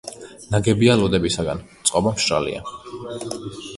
ნაგებია 0.53 0.95
ლოდებისაგან, 1.01 1.61
წყობა 1.91 2.15
მშრალია. 2.17 2.67